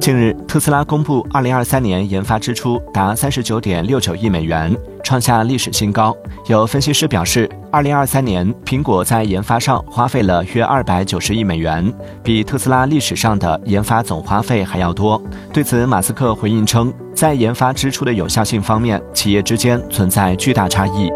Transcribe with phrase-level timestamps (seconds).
[0.00, 6.16] 近日，特斯拉公布2023年研发支出达39.69亿美元，创下历史新高。
[6.46, 11.92] 有分析师表示，2023年苹果在研发上花费了约290亿美元，
[12.22, 15.22] 比特斯拉历史上的研发总花费还要多。
[15.52, 21.10] 对此，马斯克回应称，在研发支出的有效性方面，企业之间存在巨大差异。